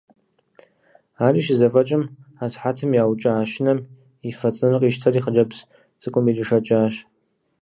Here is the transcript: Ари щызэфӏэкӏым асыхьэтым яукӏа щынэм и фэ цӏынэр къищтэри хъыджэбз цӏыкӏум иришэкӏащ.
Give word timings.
Ари 1.25 1.41
щызэфӏэкӏым 1.45 2.03
асыхьэтым 2.43 2.91
яукӏа 3.03 3.33
щынэм 3.51 3.79
и 4.29 4.31
фэ 4.39 4.49
цӏынэр 4.55 4.79
къищтэри 4.81 5.23
хъыджэбз 5.23 5.57
цӏыкӏум 6.01 6.25
иришэкӏащ. 6.29 6.93